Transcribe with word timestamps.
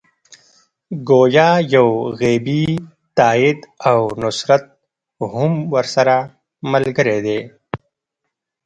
ګویا 1.09 1.49
یو 1.73 1.87
غیبي 2.19 2.63
تایید 3.17 3.59
او 3.89 3.99
نصرت 4.21 4.63
هم 5.33 5.53
ورسره 5.73 6.15
ملګری 6.71 7.19
دی. 7.25 7.39